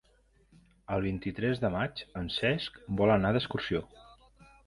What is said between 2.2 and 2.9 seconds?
en Cesc